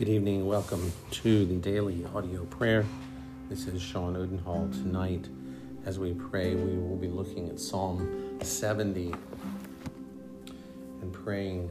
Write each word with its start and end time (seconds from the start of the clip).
Good 0.00 0.08
evening. 0.08 0.46
Welcome 0.46 0.94
to 1.10 1.44
the 1.44 1.56
daily 1.56 2.06
audio 2.14 2.46
prayer. 2.46 2.86
This 3.50 3.66
is 3.66 3.82
Sean 3.82 4.16
Odenhall. 4.16 4.70
Tonight, 4.72 5.28
as 5.84 5.98
we 5.98 6.14
pray, 6.14 6.54
we 6.54 6.78
will 6.78 6.96
be 6.96 7.08
looking 7.08 7.50
at 7.50 7.60
Psalm 7.60 8.38
70 8.40 9.12
and 11.02 11.12
praying 11.12 11.70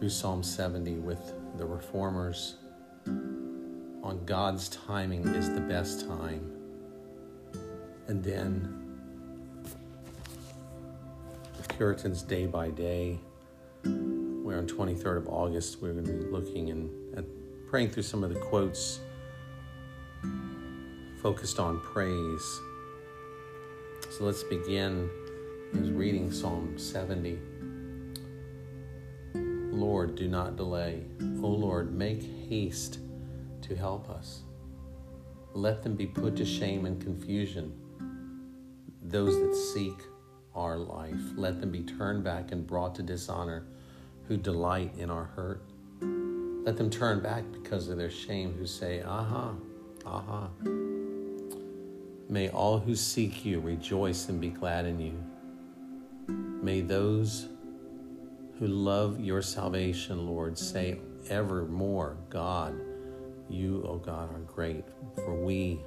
through 0.00 0.08
Psalm 0.08 0.42
70 0.42 0.94
with 0.94 1.32
the 1.58 1.64
reformers 1.64 2.56
on 3.06 4.20
God's 4.26 4.68
timing 4.70 5.28
is 5.28 5.48
the 5.48 5.60
best 5.60 6.08
time. 6.08 6.50
And 8.08 8.20
then 8.24 8.98
the 11.56 11.72
Puritans 11.72 12.22
day 12.22 12.46
by 12.46 12.70
day 12.70 13.20
where 14.50 14.58
on 14.58 14.66
23rd 14.66 15.16
of 15.16 15.28
August 15.28 15.80
we're 15.80 15.92
going 15.92 16.04
to 16.04 16.12
be 16.12 16.24
looking 16.24 16.70
and 16.70 16.90
at 17.16 17.24
praying 17.68 17.88
through 17.88 18.02
some 18.02 18.24
of 18.24 18.34
the 18.34 18.40
quotes 18.40 18.98
focused 21.22 21.60
on 21.60 21.78
praise. 21.78 22.60
So 24.10 24.24
let's 24.24 24.42
begin 24.42 25.08
is 25.74 25.92
reading 25.92 26.32
Psalm 26.32 26.76
70. 26.76 27.38
Lord, 29.70 30.16
do 30.16 30.26
not 30.26 30.56
delay. 30.56 31.04
O 31.20 31.46
Lord, 31.46 31.94
make 31.94 32.20
haste 32.48 32.98
to 33.62 33.76
help 33.76 34.10
us. 34.10 34.40
Let 35.54 35.84
them 35.84 35.94
be 35.94 36.06
put 36.06 36.34
to 36.38 36.44
shame 36.44 36.86
and 36.86 37.00
confusion. 37.00 37.72
Those 39.00 39.38
that 39.38 39.54
seek 39.54 40.02
our 40.56 40.76
life, 40.76 41.20
let 41.36 41.60
them 41.60 41.70
be 41.70 41.84
turned 41.84 42.24
back 42.24 42.50
and 42.50 42.66
brought 42.66 42.96
to 42.96 43.04
dishonor 43.04 43.64
who 44.30 44.36
delight 44.36 44.92
in 44.96 45.10
our 45.10 45.24
hurt. 45.24 45.60
Let 46.64 46.76
them 46.76 46.88
turn 46.88 47.18
back 47.18 47.42
because 47.50 47.88
of 47.88 47.98
their 47.98 48.12
shame, 48.12 48.54
who 48.56 48.64
say, 48.64 49.02
Aha, 49.02 49.54
aha. 50.06 50.48
May 52.28 52.48
all 52.50 52.78
who 52.78 52.94
seek 52.94 53.44
you 53.44 53.58
rejoice 53.58 54.28
and 54.28 54.40
be 54.40 54.50
glad 54.50 54.86
in 54.86 55.00
you. 55.00 55.24
May 56.62 56.80
those 56.80 57.48
who 58.60 58.68
love 58.68 59.18
your 59.18 59.42
salvation, 59.42 60.28
Lord, 60.28 60.56
say 60.56 61.00
evermore, 61.28 62.16
God, 62.28 62.80
you, 63.48 63.82
O 63.84 63.94
oh 63.94 63.96
God, 63.96 64.32
are 64.32 64.38
great, 64.46 64.84
for 65.16 65.34
we 65.34 65.80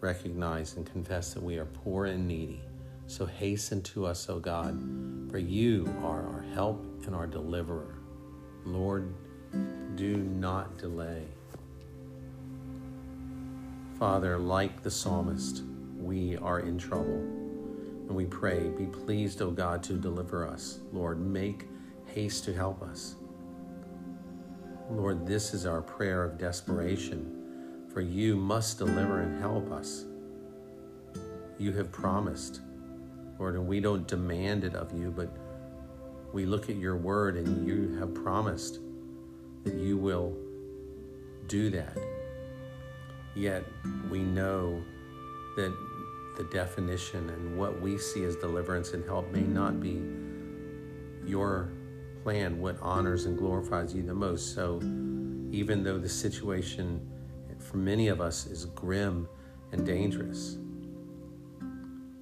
recognize 0.00 0.76
and 0.76 0.84
confess 0.84 1.32
that 1.32 1.42
we 1.42 1.56
are 1.56 1.64
poor 1.64 2.04
and 2.04 2.28
needy. 2.28 2.60
So 3.08 3.24
hasten 3.24 3.80
to 3.82 4.04
us, 4.04 4.28
O 4.28 4.38
God, 4.38 4.78
for 5.30 5.38
you 5.38 5.90
are 6.02 6.26
our 6.26 6.44
help 6.52 6.84
and 7.06 7.16
our 7.16 7.26
deliverer. 7.26 7.94
Lord, 8.66 9.14
do 9.96 10.18
not 10.18 10.76
delay. 10.76 11.24
Father, 13.98 14.38
like 14.38 14.82
the 14.82 14.90
psalmist, 14.90 15.62
we 15.96 16.36
are 16.36 16.60
in 16.60 16.76
trouble. 16.76 17.16
And 17.16 18.10
we 18.10 18.26
pray, 18.26 18.68
be 18.68 18.84
pleased, 18.84 19.40
O 19.40 19.50
God, 19.50 19.82
to 19.84 19.94
deliver 19.94 20.46
us. 20.46 20.80
Lord, 20.92 21.18
make 21.18 21.66
haste 22.06 22.44
to 22.44 22.52
help 22.52 22.82
us. 22.82 23.14
Lord, 24.90 25.26
this 25.26 25.54
is 25.54 25.64
our 25.64 25.80
prayer 25.80 26.24
of 26.24 26.36
desperation, 26.36 27.86
for 27.90 28.02
you 28.02 28.36
must 28.36 28.76
deliver 28.76 29.22
and 29.22 29.40
help 29.40 29.72
us. 29.72 30.04
You 31.58 31.72
have 31.72 31.90
promised 31.90 32.60
Lord, 33.38 33.54
and 33.54 33.66
we 33.66 33.80
don't 33.80 34.06
demand 34.06 34.64
it 34.64 34.74
of 34.74 34.92
you, 34.92 35.10
but 35.10 35.34
we 36.32 36.44
look 36.44 36.68
at 36.68 36.76
your 36.76 36.96
word 36.96 37.36
and 37.36 37.66
you 37.66 37.96
have 37.98 38.14
promised 38.14 38.80
that 39.64 39.74
you 39.74 39.96
will 39.96 40.36
do 41.46 41.70
that. 41.70 41.96
Yet 43.34 43.64
we 44.10 44.20
know 44.20 44.82
that 45.56 45.74
the 46.36 46.44
definition 46.44 47.30
and 47.30 47.58
what 47.58 47.80
we 47.80 47.98
see 47.98 48.24
as 48.24 48.36
deliverance 48.36 48.92
and 48.92 49.04
help 49.04 49.30
may 49.32 49.40
not 49.42 49.80
be 49.80 50.02
your 51.28 51.70
plan, 52.22 52.60
what 52.60 52.76
honors 52.80 53.26
and 53.26 53.36
glorifies 53.36 53.94
you 53.94 54.02
the 54.02 54.14
most. 54.14 54.54
So 54.54 54.80
even 55.50 55.82
though 55.82 55.98
the 55.98 56.08
situation 56.08 57.00
for 57.58 57.78
many 57.78 58.08
of 58.08 58.20
us 58.20 58.46
is 58.46 58.66
grim 58.66 59.28
and 59.72 59.84
dangerous, 59.84 60.58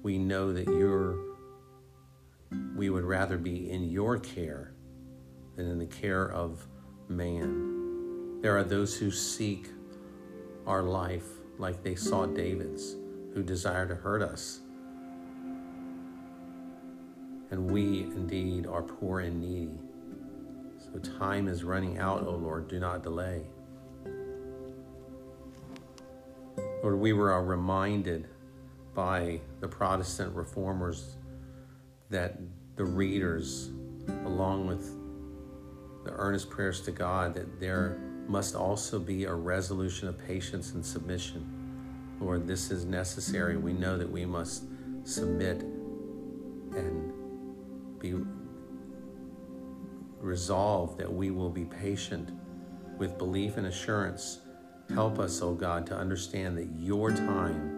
we 0.03 0.17
know 0.17 0.53
that 0.53 0.67
you're, 0.67 1.17
we 2.75 2.89
would 2.89 3.03
rather 3.03 3.37
be 3.37 3.69
in 3.69 3.89
your 3.89 4.17
care 4.17 4.73
than 5.55 5.69
in 5.69 5.79
the 5.79 5.85
care 5.85 6.31
of 6.31 6.65
man. 7.09 8.41
There 8.41 8.57
are 8.57 8.63
those 8.63 8.95
who 8.95 9.11
seek 9.11 9.69
our 10.65 10.83
life 10.83 11.25
like 11.57 11.83
they 11.83 11.95
saw 11.95 12.25
David's, 12.25 12.95
who 13.33 13.41
desire 13.41 13.87
to 13.87 13.95
hurt 13.95 14.21
us. 14.21 14.59
And 17.49 17.71
we 17.71 18.01
indeed 18.01 18.67
are 18.67 18.83
poor 18.83 19.21
and 19.21 19.41
needy. 19.41 19.79
So 20.79 20.99
time 21.17 21.47
is 21.47 21.63
running 21.63 21.97
out, 21.97 22.27
O 22.27 22.31
Lord, 22.31 22.67
do 22.67 22.79
not 22.79 23.03
delay. 23.03 23.47
Lord, 26.83 26.99
we 26.99 27.13
were 27.13 27.43
reminded 27.43 28.27
by 28.97 29.39
the 29.59 29.67
Protestant 29.67 30.33
reformers 30.35 31.17
that 32.09 32.39
the 32.77 32.83
readers, 32.83 33.69
along 34.25 34.65
with 34.65 34.91
the 36.03 36.09
earnest 36.13 36.49
prayers 36.49 36.81
to 36.81 36.91
God, 36.91 37.35
that 37.35 37.59
there 37.59 37.99
must 38.27 38.55
also 38.55 38.97
be 38.97 39.25
a 39.25 39.33
resolution 39.33 40.07
of 40.07 40.17
patience 40.17 40.71
and 40.71 40.83
submission. 40.83 42.17
Lord, 42.19 42.47
this 42.47 42.71
is 42.71 42.85
necessary. 42.85 43.55
We 43.55 43.71
know 43.71 43.99
that 43.99 44.11
we 44.11 44.25
must 44.25 44.63
submit 45.03 45.61
and 45.61 47.13
be 47.99 48.15
resolved 50.19 50.97
that 50.97 51.13
we 51.13 51.29
will 51.29 51.51
be 51.51 51.65
patient 51.65 52.31
with 52.97 53.19
belief 53.19 53.57
and 53.57 53.67
assurance. 53.67 54.39
Help 54.91 55.19
us, 55.19 55.39
O 55.43 55.49
oh 55.49 55.53
God, 55.53 55.85
to 55.85 55.95
understand 55.95 56.57
that 56.57 56.67
your 56.79 57.11
time 57.11 57.77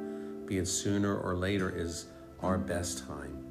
be 0.50 0.58
it 0.58 0.68
sooner 0.68 1.16
or 1.16 1.38
later, 1.38 1.70
is 1.70 2.08
our 2.42 2.58
best 2.58 3.06
time. 3.08 3.46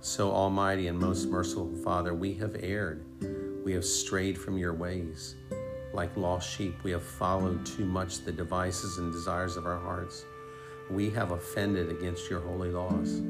So, 0.00 0.32
Almighty 0.32 0.86
and 0.86 0.98
most 0.98 1.28
merciful 1.28 1.70
Father, 1.84 2.14
we 2.14 2.32
have 2.34 2.56
erred. 2.62 3.04
We 3.62 3.74
have 3.74 3.84
strayed 3.84 4.38
from 4.38 4.56
your 4.56 4.72
ways. 4.72 5.36
Like 5.92 6.16
lost 6.16 6.50
sheep, 6.50 6.82
we 6.82 6.90
have 6.92 7.02
followed 7.02 7.66
too 7.66 7.84
much 7.84 8.24
the 8.24 8.32
devices 8.32 8.96
and 8.96 9.12
desires 9.12 9.58
of 9.58 9.66
our 9.66 9.78
hearts. 9.78 10.24
We 10.88 11.10
have 11.10 11.32
offended 11.32 11.90
against 11.90 12.30
your 12.30 12.40
holy 12.40 12.70
laws. 12.70 13.20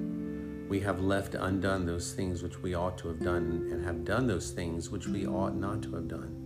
We 0.68 0.78
have 0.78 1.00
left 1.00 1.34
undone 1.34 1.86
those 1.86 2.12
things 2.12 2.40
which 2.40 2.62
we 2.62 2.74
ought 2.74 2.96
to 2.98 3.08
have 3.08 3.18
done, 3.18 3.68
and 3.72 3.84
have 3.84 4.04
done 4.04 4.28
those 4.28 4.52
things 4.52 4.90
which 4.90 5.08
we 5.08 5.26
ought 5.26 5.56
not 5.56 5.82
to 5.82 5.96
have 5.96 6.06
done 6.06 6.39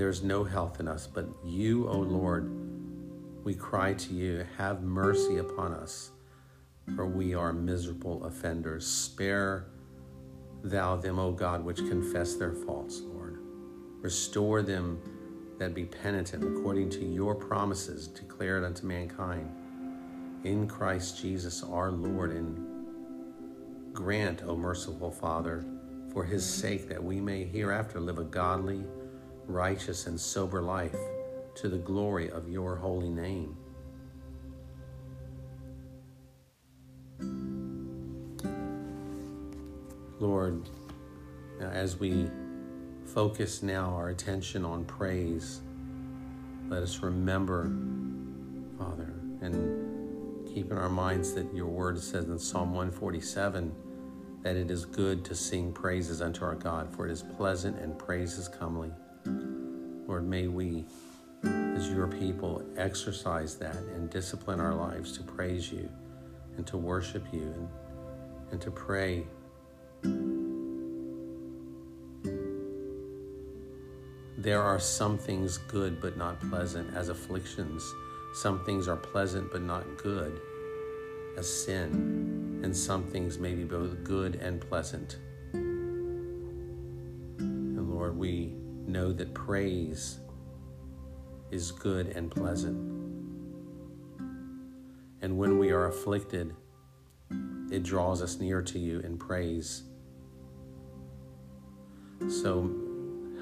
there 0.00 0.08
is 0.08 0.22
no 0.22 0.44
health 0.44 0.80
in 0.80 0.88
us. 0.88 1.06
But 1.06 1.28
you, 1.44 1.86
O 1.86 1.98
Lord, 1.98 2.50
we 3.44 3.52
cry 3.52 3.92
to 3.92 4.14
you, 4.14 4.46
have 4.56 4.82
mercy 4.82 5.36
upon 5.36 5.74
us, 5.74 6.12
for 6.96 7.04
we 7.04 7.34
are 7.34 7.52
miserable 7.52 8.24
offenders. 8.24 8.86
Spare 8.86 9.66
thou 10.62 10.96
them, 10.96 11.18
O 11.18 11.32
God, 11.32 11.62
which 11.62 11.76
confess 11.76 12.36
their 12.36 12.54
faults, 12.54 13.02
Lord. 13.02 13.40
Restore 14.00 14.62
them 14.62 15.02
that 15.58 15.74
be 15.74 15.84
penitent 15.84 16.44
according 16.44 16.88
to 16.92 17.04
your 17.04 17.34
promises 17.34 18.08
declared 18.08 18.64
unto 18.64 18.86
mankind. 18.86 19.54
In 20.44 20.66
Christ 20.66 21.20
Jesus 21.20 21.62
our 21.62 21.90
Lord, 21.90 22.32
and 22.32 23.92
grant, 23.92 24.44
O 24.44 24.56
merciful 24.56 25.10
Father, 25.10 25.62
for 26.10 26.24
his 26.24 26.42
sake 26.42 26.88
that 26.88 27.04
we 27.04 27.20
may 27.20 27.44
hereafter 27.44 28.00
live 28.00 28.18
a 28.18 28.24
godly, 28.24 28.82
righteous, 29.52 30.06
and 30.06 30.20
sober 30.20 30.62
life 30.62 30.96
to 31.56 31.68
the 31.68 31.78
glory 31.78 32.30
of 32.30 32.48
your 32.48 32.76
holy 32.76 33.08
name. 33.08 33.56
Lord, 40.18 40.68
as 41.60 41.98
we 41.98 42.30
focus 43.06 43.62
now 43.62 43.94
our 43.94 44.10
attention 44.10 44.64
on 44.64 44.84
praise, 44.84 45.60
let 46.68 46.82
us 46.82 47.00
remember, 47.00 47.64
Father, 48.78 49.14
and 49.40 50.46
keep 50.46 50.70
in 50.70 50.76
our 50.76 50.90
minds 50.90 51.32
that 51.34 51.52
your 51.54 51.66
word 51.66 51.98
says 51.98 52.26
in 52.26 52.38
Psalm 52.38 52.74
147 52.74 53.74
that 54.42 54.56
it 54.56 54.70
is 54.70 54.84
good 54.84 55.24
to 55.24 55.34
sing 55.34 55.72
praises 55.72 56.22
unto 56.22 56.44
our 56.44 56.54
God, 56.54 56.94
for 56.94 57.06
it 57.06 57.12
is 57.12 57.22
pleasant 57.36 57.78
and 57.78 57.98
praise 57.98 58.38
is 58.38 58.48
comely. 58.48 58.90
Lord, 60.10 60.26
may 60.26 60.48
we, 60.48 60.84
as 61.44 61.88
your 61.88 62.08
people, 62.08 62.64
exercise 62.76 63.54
that 63.58 63.76
and 63.76 64.10
discipline 64.10 64.58
our 64.58 64.74
lives 64.74 65.16
to 65.18 65.22
praise 65.22 65.70
you 65.70 65.88
and 66.56 66.66
to 66.66 66.76
worship 66.76 67.24
you 67.32 67.42
and, 67.42 67.68
and 68.50 68.60
to 68.60 68.72
pray 68.72 69.24
there 74.36 74.60
are 74.60 74.80
some 74.80 75.16
things 75.16 75.58
good 75.58 76.00
but 76.00 76.16
not 76.16 76.40
pleasant 76.50 76.92
as 76.96 77.08
afflictions. 77.08 77.94
Some 78.34 78.64
things 78.64 78.88
are 78.88 78.96
pleasant 78.96 79.52
but 79.52 79.62
not 79.62 79.84
good 79.96 80.40
as 81.38 81.48
sin. 81.48 82.58
And 82.64 82.76
some 82.76 83.04
things 83.04 83.38
may 83.38 83.54
be 83.54 83.62
both 83.62 84.02
good 84.02 84.34
and 84.34 84.60
pleasant. 84.60 85.18
And 85.52 86.48
Lord, 87.88 88.18
we 88.18 88.56
know 88.90 89.12
that 89.12 89.34
praise 89.34 90.18
is 91.50 91.70
good 91.72 92.08
and 92.08 92.30
pleasant. 92.30 92.76
And 95.22 95.36
when 95.36 95.58
we 95.58 95.70
are 95.70 95.86
afflicted, 95.86 96.54
it 97.70 97.82
draws 97.82 98.22
us 98.22 98.38
near 98.38 98.62
to 98.62 98.78
you 98.78 99.00
in 99.00 99.18
praise. 99.18 99.82
So 102.28 102.70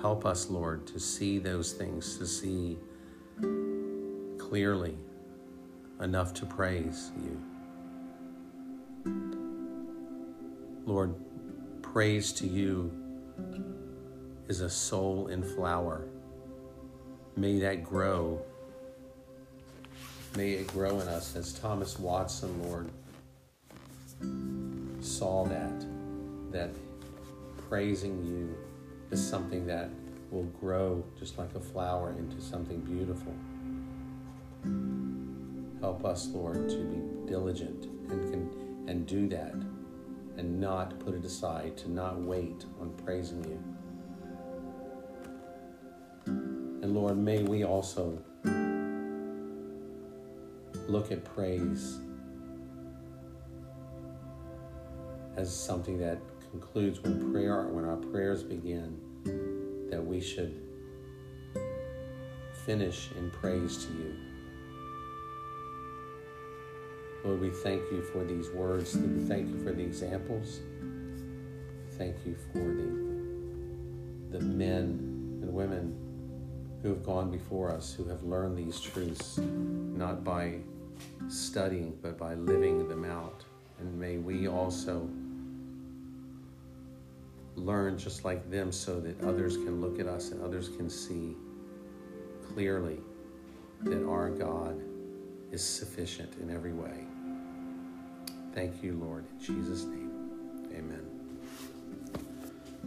help 0.00 0.24
us, 0.26 0.50
Lord, 0.50 0.86
to 0.88 1.00
see 1.00 1.38
those 1.38 1.72
things, 1.72 2.18
to 2.18 2.26
see 2.26 2.78
clearly 4.38 4.96
enough 6.00 6.32
to 6.34 6.46
praise 6.46 7.10
you. 7.22 7.42
Lord, 10.86 11.14
praise 11.82 12.32
to 12.34 12.46
you 12.46 12.90
is 14.48 14.62
a 14.62 14.70
soul 14.70 15.28
in 15.28 15.42
flower. 15.42 16.04
May 17.36 17.58
that 17.60 17.84
grow. 17.84 18.40
May 20.36 20.52
it 20.52 20.66
grow 20.66 21.00
in 21.00 21.08
us 21.08 21.36
as 21.36 21.52
Thomas 21.52 21.98
Watson, 21.98 22.62
Lord, 22.62 22.90
saw 25.00 25.44
that, 25.44 25.84
that 26.50 26.70
praising 27.68 28.24
you 28.24 28.56
is 29.10 29.26
something 29.26 29.66
that 29.66 29.90
will 30.30 30.50
grow 30.60 31.02
just 31.18 31.38
like 31.38 31.54
a 31.54 31.60
flower 31.60 32.14
into 32.18 32.40
something 32.40 32.80
beautiful. 32.80 33.34
Help 35.80 36.04
us, 36.04 36.28
Lord, 36.28 36.68
to 36.68 36.76
be 36.76 37.30
diligent 37.30 37.84
and, 38.10 38.30
can, 38.30 38.84
and 38.88 39.06
do 39.06 39.28
that 39.28 39.54
and 40.36 40.60
not 40.60 40.98
put 41.00 41.14
it 41.14 41.24
aside, 41.24 41.76
to 41.78 41.90
not 41.90 42.20
wait 42.20 42.64
on 42.80 42.90
praising 43.04 43.44
you. 43.44 43.77
And 46.88 46.96
Lord, 46.96 47.18
may 47.18 47.42
we 47.42 47.64
also 47.64 48.18
look 50.88 51.12
at 51.12 51.22
praise 51.22 51.98
as 55.36 55.54
something 55.54 55.98
that 55.98 56.16
concludes 56.50 57.02
when 57.02 57.30
prayer 57.30 57.66
when 57.66 57.84
our 57.84 57.98
prayers 57.98 58.42
begin 58.42 58.98
that 59.90 60.02
we 60.02 60.18
should 60.18 60.62
finish 62.64 63.10
in 63.18 63.30
praise 63.32 63.84
to 63.84 63.92
you. 63.92 64.16
Lord, 67.22 67.38
we 67.38 67.50
thank 67.50 67.82
you 67.92 68.00
for 68.00 68.24
these 68.24 68.48
words. 68.48 68.96
We 68.96 69.24
thank 69.26 69.50
you 69.50 69.62
for 69.62 69.72
the 69.72 69.82
examples. 69.82 70.60
Thank 71.98 72.16
you 72.24 72.34
for 72.50 72.60
the, 72.60 74.38
the 74.38 74.42
men 74.42 75.40
and 75.42 75.52
women 75.52 76.07
who 76.82 76.88
have 76.88 77.04
gone 77.04 77.30
before 77.30 77.70
us, 77.70 77.92
who 77.92 78.04
have 78.04 78.22
learned 78.22 78.56
these 78.56 78.80
truths, 78.80 79.38
not 79.38 80.22
by 80.22 80.58
studying, 81.28 81.96
but 82.02 82.18
by 82.18 82.34
living 82.34 82.88
them 82.88 83.04
out. 83.04 83.44
And 83.80 83.98
may 83.98 84.18
we 84.18 84.48
also 84.48 85.08
learn 87.56 87.98
just 87.98 88.24
like 88.24 88.48
them 88.50 88.70
so 88.70 89.00
that 89.00 89.20
others 89.24 89.56
can 89.56 89.80
look 89.80 89.98
at 89.98 90.06
us 90.06 90.30
and 90.30 90.42
others 90.42 90.68
can 90.68 90.88
see 90.88 91.34
clearly 92.52 93.00
that 93.82 94.06
our 94.06 94.30
God 94.30 94.80
is 95.50 95.64
sufficient 95.64 96.32
in 96.40 96.54
every 96.54 96.72
way. 96.72 97.04
Thank 98.54 98.82
you, 98.82 98.94
Lord. 98.94 99.24
In 99.30 99.44
Jesus' 99.44 99.84
name, 99.84 100.10
amen. 100.72 101.06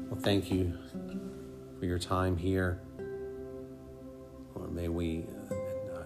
Well, 0.10 0.20
thank 0.20 0.52
you 0.52 0.78
for 1.80 1.86
your 1.86 2.00
time 2.00 2.38
here. 2.38 2.80
May 4.82 4.88
we 4.88 5.26
uh, 5.52 5.54
uh, 5.94 6.04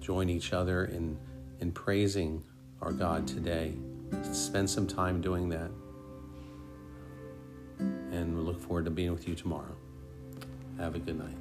join 0.00 0.30
each 0.30 0.54
other 0.54 0.86
in, 0.86 1.18
in 1.60 1.70
praising 1.70 2.42
our 2.80 2.92
God 2.92 3.28
today. 3.28 3.74
Spend 4.32 4.70
some 4.70 4.86
time 4.86 5.20
doing 5.20 5.50
that. 5.50 5.70
And 7.78 8.34
we 8.34 8.40
look 8.42 8.58
forward 8.58 8.86
to 8.86 8.90
being 8.90 9.12
with 9.12 9.28
you 9.28 9.34
tomorrow. 9.34 9.76
Have 10.78 10.94
a 10.94 10.98
good 10.98 11.18
night. 11.18 11.36